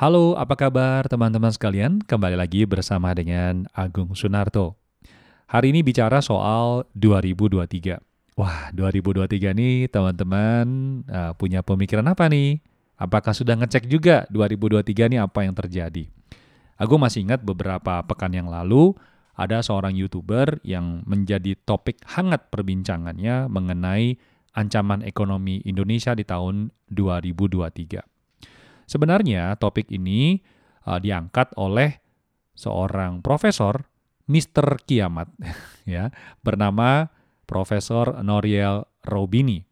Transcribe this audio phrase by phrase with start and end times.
[0.00, 2.00] Halo, apa kabar teman-teman sekalian?
[2.00, 4.72] Kembali lagi bersama dengan Agung Sunarto.
[5.44, 8.00] Hari ini bicara soal 2023.
[8.32, 10.64] Wah, 2023 nih teman-teman
[11.04, 12.64] uh, punya pemikiran apa nih?
[12.96, 16.08] Apakah sudah ngecek juga 2023 nih apa yang terjadi?
[16.80, 18.96] Aku masih ingat beberapa pekan yang lalu
[19.36, 24.16] ada seorang YouTuber yang menjadi topik hangat perbincangannya mengenai
[24.56, 28.09] ancaman ekonomi Indonesia di tahun 2023.
[28.90, 30.42] Sebenarnya topik ini
[30.90, 32.02] uh, diangkat oleh
[32.58, 33.86] seorang profesor
[34.26, 34.82] Mr.
[34.82, 35.30] Kiamat
[35.86, 36.10] ya,
[36.42, 37.06] bernama
[37.46, 39.62] Profesor Noriel Robini.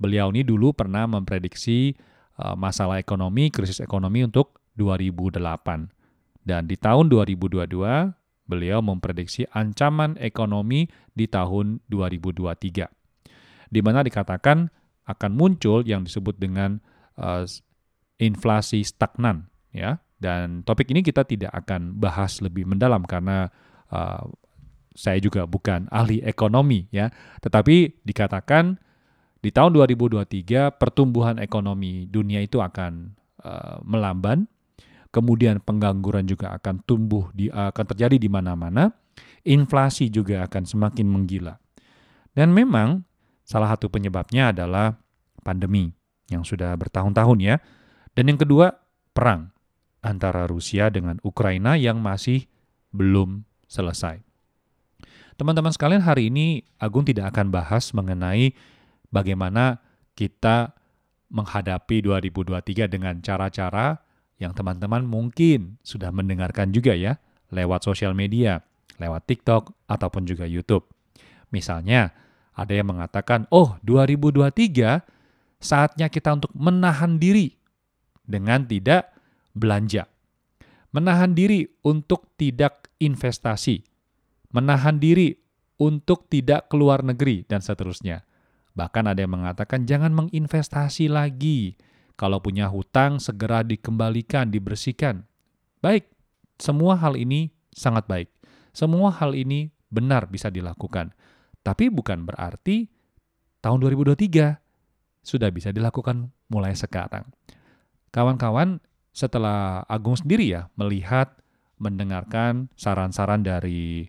[0.00, 1.92] Beliau ini dulu pernah memprediksi
[2.40, 5.92] uh, masalah ekonomi, krisis ekonomi untuk 2008.
[6.40, 7.68] Dan di tahun 2022
[8.48, 12.88] beliau memprediksi ancaman ekonomi di tahun 2023.
[13.68, 14.72] Di mana dikatakan
[15.04, 16.80] akan muncul yang disebut dengan
[17.20, 17.44] uh,
[18.20, 20.00] inflasi stagnan ya.
[20.16, 23.52] Dan topik ini kita tidak akan bahas lebih mendalam karena
[23.92, 24.24] uh,
[24.96, 27.12] saya juga bukan ahli ekonomi ya.
[27.44, 28.80] Tetapi dikatakan
[29.44, 33.12] di tahun 2023 pertumbuhan ekonomi dunia itu akan
[33.44, 34.48] uh, melamban,
[35.12, 38.88] kemudian pengangguran juga akan tumbuh di akan terjadi di mana-mana,
[39.44, 41.60] inflasi juga akan semakin menggila.
[42.32, 43.04] Dan memang
[43.44, 44.96] salah satu penyebabnya adalah
[45.44, 45.92] pandemi
[46.26, 47.56] yang sudah bertahun-tahun ya.
[48.16, 48.72] Dan yang kedua,
[49.12, 49.52] perang
[50.00, 52.48] antara Rusia dengan Ukraina yang masih
[52.96, 54.24] belum selesai.
[55.36, 58.56] Teman-teman sekalian, hari ini Agung tidak akan bahas mengenai
[59.12, 59.84] bagaimana
[60.16, 60.72] kita
[61.28, 64.00] menghadapi 2023 dengan cara-cara
[64.40, 67.20] yang teman-teman mungkin sudah mendengarkan juga ya,
[67.52, 68.64] lewat sosial media,
[68.96, 70.88] lewat TikTok, ataupun juga YouTube.
[71.52, 72.16] Misalnya,
[72.56, 75.04] ada yang mengatakan, oh 2023
[75.60, 77.52] saatnya kita untuk menahan diri
[78.26, 79.14] dengan tidak
[79.56, 80.10] belanja.
[80.92, 83.82] Menahan diri untuk tidak investasi.
[84.52, 85.34] Menahan diri
[85.80, 88.24] untuk tidak keluar negeri dan seterusnya.
[88.76, 91.80] Bahkan ada yang mengatakan jangan menginvestasi lagi.
[92.16, 95.28] Kalau punya hutang segera dikembalikan, dibersihkan.
[95.84, 96.08] Baik,
[96.56, 98.32] semua hal ini sangat baik.
[98.72, 101.12] Semua hal ini benar bisa dilakukan.
[101.60, 102.88] Tapi bukan berarti
[103.60, 104.60] tahun 2023
[105.20, 107.26] sudah bisa dilakukan mulai sekarang.
[108.16, 108.80] Kawan-kawan,
[109.12, 111.36] setelah Agung sendiri ya melihat,
[111.76, 114.08] mendengarkan saran-saran dari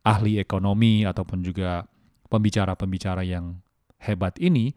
[0.00, 1.84] ahli ekonomi ataupun juga
[2.32, 3.60] pembicara-pembicara yang
[4.00, 4.72] hebat ini,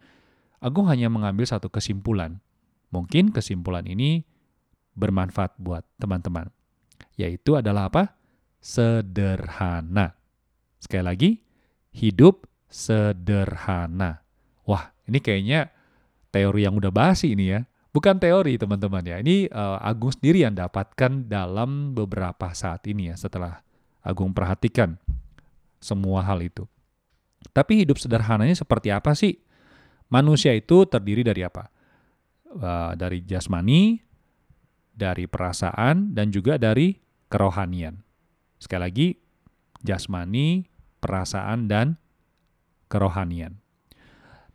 [0.60, 2.44] Agung hanya mengambil satu kesimpulan.
[2.92, 4.28] Mungkin kesimpulan ini
[4.92, 6.52] bermanfaat buat teman-teman.
[7.16, 8.20] Yaitu adalah apa?
[8.60, 10.12] Sederhana.
[10.76, 11.30] Sekali lagi,
[11.94, 14.20] hidup sederhana.
[14.68, 15.72] Wah, ini kayaknya
[16.28, 17.64] teori yang udah basi ini ya.
[17.88, 23.16] Bukan teori teman-teman ya, ini uh, Agung sendiri yang dapatkan dalam beberapa saat ini ya
[23.16, 23.64] setelah
[24.04, 25.00] Agung perhatikan
[25.80, 26.68] semua hal itu.
[27.56, 29.40] Tapi hidup sederhananya seperti apa sih?
[30.12, 31.68] Manusia itu terdiri dari apa?
[32.48, 34.00] Uh, dari jasmani,
[34.92, 36.96] dari perasaan, dan juga dari
[37.28, 38.00] kerohanian.
[38.58, 39.08] Sekali lagi,
[39.84, 40.66] jasmani,
[40.98, 41.94] perasaan, dan
[42.90, 43.60] kerohanian.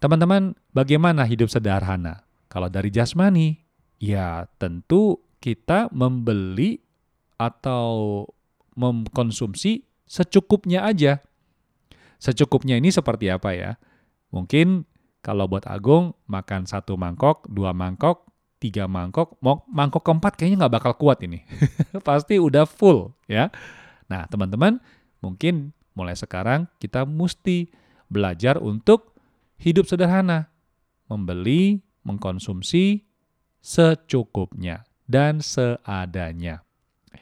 [0.02, 2.23] Teman-teman, bagaimana hidup sederhana?
[2.54, 3.58] Kalau dari jasmani,
[3.98, 6.78] ya tentu kita membeli
[7.42, 8.24] atau
[8.78, 11.18] mengkonsumsi secukupnya aja.
[12.22, 13.82] Secukupnya ini seperti apa ya?
[14.30, 14.86] Mungkin
[15.26, 18.30] kalau buat Agung makan satu mangkok, dua mangkok,
[18.62, 19.34] tiga mangkok,
[19.66, 21.42] mangkok keempat kayaknya nggak bakal kuat ini.
[22.08, 23.50] Pasti udah full ya.
[24.06, 24.78] Nah teman-teman
[25.26, 27.74] mungkin mulai sekarang kita mesti
[28.14, 29.18] belajar untuk
[29.58, 30.54] hidup sederhana.
[31.10, 33.04] Membeli mengkonsumsi
[33.64, 36.64] secukupnya dan seadanya.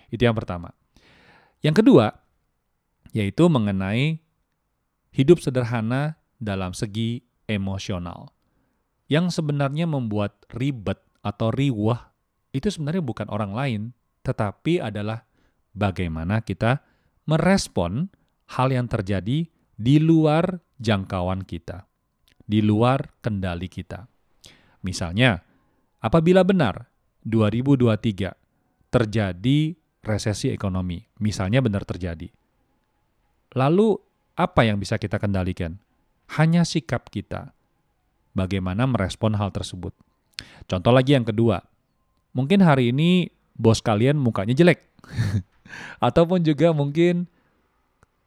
[0.09, 0.73] Itu yang pertama.
[1.61, 2.11] Yang kedua,
[3.13, 4.17] yaitu mengenai
[5.13, 8.33] hidup sederhana dalam segi emosional.
[9.11, 12.11] Yang sebenarnya membuat ribet atau riwah
[12.51, 13.81] itu sebenarnya bukan orang lain,
[14.27, 15.23] tetapi adalah
[15.71, 16.83] bagaimana kita
[17.27, 18.11] merespon
[18.55, 19.47] hal yang terjadi
[19.79, 21.87] di luar jangkauan kita,
[22.43, 24.10] di luar kendali kita.
[24.81, 25.45] Misalnya,
[26.01, 26.89] apabila benar
[27.25, 28.33] 2023
[28.89, 29.59] terjadi
[30.01, 32.27] resesi ekonomi, misalnya benar terjadi.
[33.53, 33.95] Lalu
[34.33, 35.77] apa yang bisa kita kendalikan?
[36.33, 37.53] Hanya sikap kita.
[38.31, 39.91] Bagaimana merespon hal tersebut.
[40.65, 41.61] Contoh lagi yang kedua.
[42.31, 43.27] Mungkin hari ini
[43.59, 44.87] bos kalian mukanya jelek.
[46.07, 47.27] Ataupun juga mungkin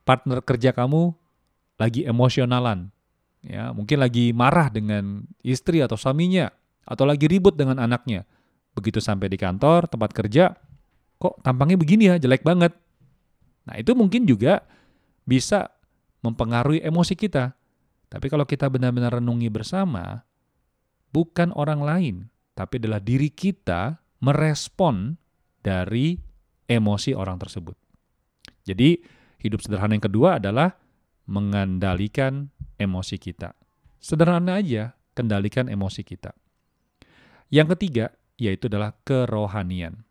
[0.04, 1.16] partner kerja kamu
[1.80, 2.93] lagi emosionalan
[3.44, 6.48] ya mungkin lagi marah dengan istri atau suaminya
[6.88, 8.24] atau lagi ribut dengan anaknya
[8.74, 10.52] begitu sampai di kantor, tempat kerja,
[11.22, 12.74] kok tampangnya begini ya, jelek banget.
[13.64, 14.60] Nah, itu mungkin juga
[15.24, 15.70] bisa
[16.20, 17.54] mempengaruhi emosi kita.
[18.10, 20.26] Tapi kalau kita benar-benar renungi bersama,
[21.14, 22.14] bukan orang lain,
[22.52, 25.16] tapi adalah diri kita merespon
[25.64, 26.18] dari
[26.68, 27.78] emosi orang tersebut.
[28.68, 29.00] Jadi,
[29.40, 30.76] hidup sederhana yang kedua adalah
[31.24, 33.56] mengendalikan emosi kita.
[34.00, 36.36] Sederhana aja, kendalikan emosi kita.
[37.48, 38.06] Yang ketiga,
[38.36, 40.04] yaitu adalah kerohanian.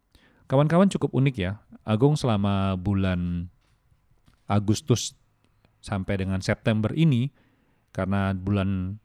[0.50, 3.52] Kawan-kawan cukup unik ya, Agung selama bulan
[4.48, 5.14] Agustus
[5.84, 7.28] sampai dengan September ini,
[7.92, 8.98] karena bulan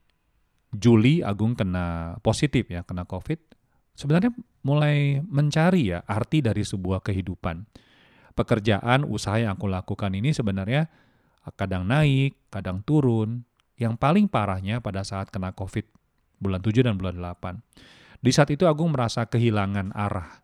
[0.70, 3.40] Juli Agung kena positif ya, kena COVID,
[3.98, 4.30] sebenarnya
[4.62, 7.66] mulai mencari ya arti dari sebuah kehidupan.
[8.38, 10.86] Pekerjaan, usaha yang aku lakukan ini sebenarnya
[11.54, 13.46] kadang naik, kadang turun.
[13.78, 15.86] Yang paling parahnya pada saat kena COVID,
[16.42, 17.62] bulan 7 dan bulan 8.
[18.18, 20.42] Di saat itu Agung merasa kehilangan arah.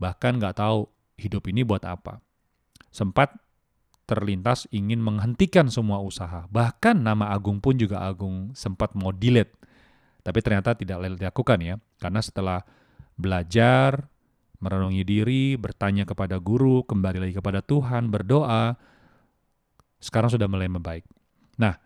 [0.00, 0.88] Bahkan nggak tahu
[1.20, 2.24] hidup ini buat apa.
[2.88, 3.36] Sempat
[4.08, 6.48] terlintas ingin menghentikan semua usaha.
[6.48, 9.52] Bahkan nama Agung pun juga Agung sempat mau delete.
[10.24, 11.74] Tapi ternyata tidak dilakukan ya.
[12.00, 12.64] Karena setelah
[13.20, 14.08] belajar,
[14.62, 18.78] merenungi diri, bertanya kepada guru, kembali lagi kepada Tuhan, berdoa,
[20.02, 21.06] sekarang sudah mulai membaik.
[21.54, 21.78] Nah,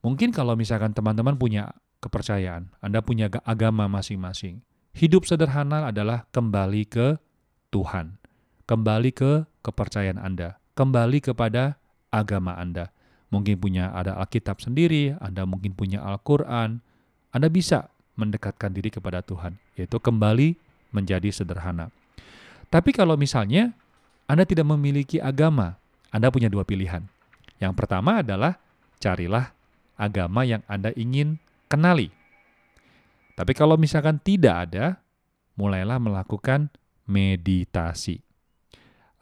[0.00, 4.64] mungkin kalau misalkan teman-teman punya kepercayaan, Anda punya agama masing-masing,
[4.96, 7.20] hidup sederhana adalah kembali ke
[7.68, 8.16] Tuhan,
[8.64, 11.76] kembali ke kepercayaan Anda, kembali kepada
[12.08, 12.88] agama Anda.
[13.28, 16.80] Mungkin punya ada Alkitab sendiri, Anda mungkin punya Al-Quran,
[17.34, 20.54] Anda bisa mendekatkan diri kepada Tuhan, yaitu kembali
[20.94, 21.90] menjadi sederhana.
[22.70, 23.74] Tapi kalau misalnya
[24.30, 25.74] Anda tidak memiliki agama,
[26.14, 27.10] Anda punya dua pilihan.
[27.64, 28.60] Yang pertama adalah
[29.00, 29.56] carilah
[29.96, 32.12] agama yang Anda ingin kenali.
[33.32, 35.00] Tapi kalau misalkan tidak ada,
[35.56, 36.68] mulailah melakukan
[37.08, 38.20] meditasi.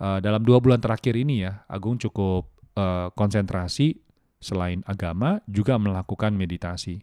[0.03, 4.03] Uh, dalam dua bulan terakhir ini ya, Agung cukup uh, konsentrasi
[4.43, 6.99] selain agama juga melakukan meditasi.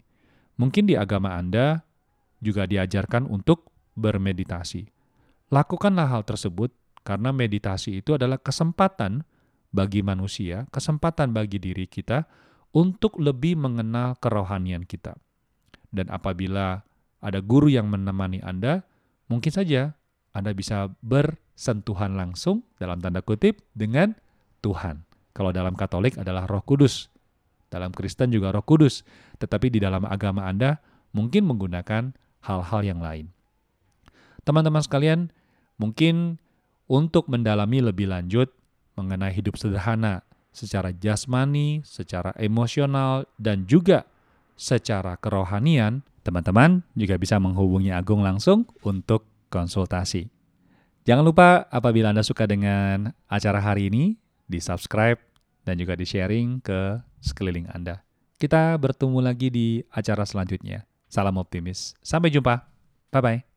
[0.60, 1.80] Mungkin di agama Anda
[2.44, 4.84] juga diajarkan untuk bermeditasi.
[5.48, 6.68] Lakukanlah hal tersebut
[7.00, 9.24] karena meditasi itu adalah kesempatan
[9.70, 12.26] bagi manusia, kesempatan bagi diri kita
[12.74, 15.18] untuk lebih mengenal kerohanian kita.
[15.90, 16.82] Dan apabila
[17.18, 18.86] ada guru yang menemani Anda,
[19.26, 19.94] mungkin saja
[20.30, 24.14] Anda bisa bersentuhan langsung dalam tanda kutip dengan
[24.62, 25.02] Tuhan.
[25.34, 27.10] Kalau dalam Katolik adalah Roh Kudus.
[27.70, 29.06] Dalam Kristen juga Roh Kudus,
[29.38, 30.82] tetapi di dalam agama Anda
[31.14, 32.10] mungkin menggunakan
[32.42, 33.30] hal-hal yang lain.
[34.42, 35.30] Teman-teman sekalian,
[35.78, 36.42] mungkin
[36.90, 38.50] untuk mendalami lebih lanjut
[39.00, 40.20] mengenai hidup sederhana
[40.52, 44.04] secara jasmani, secara emosional, dan juga
[44.60, 50.28] secara kerohanian, teman-teman juga bisa menghubungi Agung langsung untuk konsultasi.
[51.08, 55.16] Jangan lupa apabila Anda suka dengan acara hari ini, di-subscribe
[55.64, 58.04] dan juga di-sharing ke sekeliling Anda.
[58.36, 60.84] Kita bertemu lagi di acara selanjutnya.
[61.10, 61.96] Salam optimis.
[62.00, 62.68] Sampai jumpa.
[63.10, 63.49] Bye-bye.